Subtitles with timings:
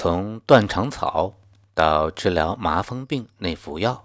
[0.00, 1.34] 从断肠草
[1.74, 4.04] 到治疗麻风病内服药。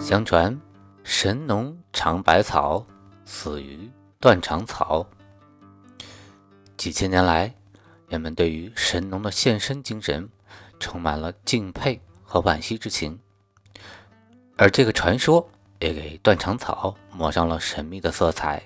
[0.00, 0.60] 相传
[1.04, 2.84] 神农尝百草，
[3.24, 3.88] 死于
[4.18, 5.06] 断肠草。
[6.76, 7.54] 几千年来，
[8.08, 10.28] 人们对于神农的献身精神
[10.80, 13.16] 充满了敬佩和惋惜之情。
[14.56, 15.48] 而这个传说
[15.80, 18.62] 也给断肠草抹上了神秘的色彩。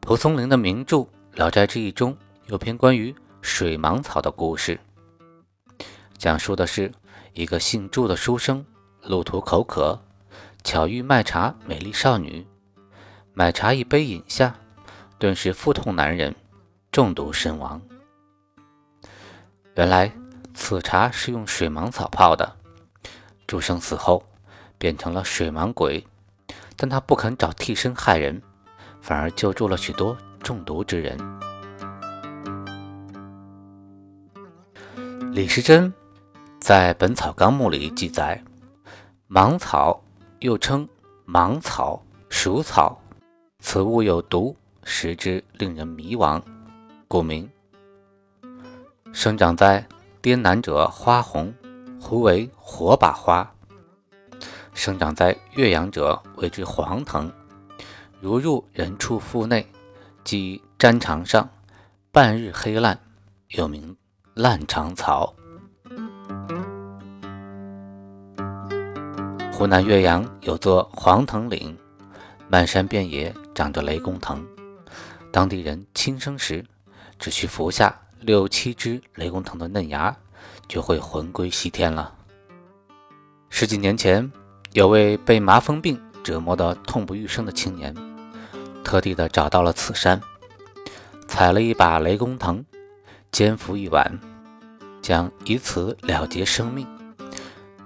[0.00, 0.96] 蒲松龄的名著
[1.32, 4.78] 《聊斋志异》中有篇关于水芒草的故事，
[6.16, 6.92] 讲述的是
[7.32, 8.64] 一个姓祝的书生
[9.02, 10.00] 路途口渴，
[10.62, 12.46] 巧遇卖茶美丽少女，
[13.34, 14.54] 买茶一杯饮下，
[15.18, 16.34] 顿时腹痛难忍，
[16.92, 17.82] 中毒身亡。
[19.74, 20.12] 原来
[20.54, 22.55] 此茶是用水芒草泡的。
[23.46, 24.24] 朱生死后
[24.76, 26.04] 变成了水芒鬼，
[26.76, 28.42] 但他不肯找替身害人，
[29.00, 31.16] 反而救助了许多中毒之人。
[35.32, 35.92] 李时珍
[36.58, 38.42] 在《本草纲目》里记载，
[39.28, 40.02] 芒草
[40.40, 40.88] 又称
[41.24, 43.00] 芒草、鼠草，
[43.60, 46.42] 此物有毒，食之令人迷惘，
[47.06, 47.48] 故名。
[49.12, 49.86] 生长在
[50.20, 51.54] 滇南者花红。
[52.08, 53.52] 胡为火把花，
[54.74, 57.28] 生长在岳阳者谓之黄藤。
[58.20, 59.66] 如入人畜腹内，
[60.22, 61.48] 即粘肠上，
[62.12, 62.96] 半日黑烂，
[63.48, 63.96] 又名
[64.34, 65.34] 烂肠草。
[69.52, 71.76] 湖南岳阳有座黄藤岭，
[72.48, 74.46] 漫山遍野长着雷公藤。
[75.32, 76.64] 当地人轻生时，
[77.18, 80.16] 只需服下六七只雷公藤的嫩芽。
[80.68, 82.12] 就会魂归西天了。
[83.48, 84.30] 十几年前，
[84.72, 87.94] 有位被麻风病折磨得痛不欲生的青年，
[88.84, 90.20] 特地的找到了此山，
[91.26, 92.64] 采了一把雷公藤，
[93.30, 94.18] 煎服一碗，
[95.00, 96.86] 将以此了结生命。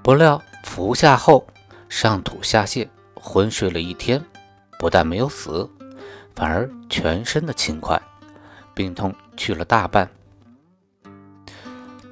[0.03, 1.47] 不料服下后，
[1.89, 4.25] 上吐下泻，昏睡了一天，
[4.79, 5.69] 不但没有死，
[6.35, 8.01] 反而全身的轻快，
[8.75, 10.11] 病痛去了大半。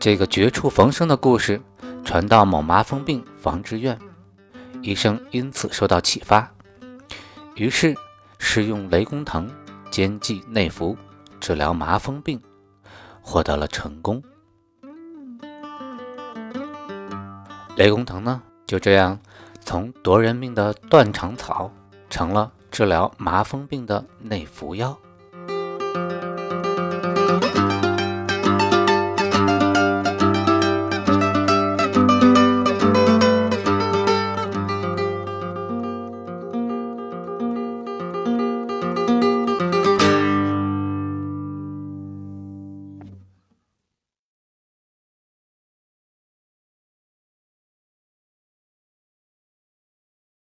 [0.00, 1.60] 这个绝处逢生的故事
[2.04, 3.98] 传到某麻风病防治院，
[4.80, 6.48] 医生因此受到启发，
[7.56, 7.94] 于是
[8.38, 9.50] 试用雷公藤
[9.90, 10.96] 煎剂内服
[11.40, 12.40] 治疗麻风病，
[13.20, 14.22] 获得了成功。
[17.76, 19.18] 雷公藤呢，就这样
[19.60, 21.70] 从夺人命的断肠草，
[22.08, 24.96] 成了治疗麻风病的内服药。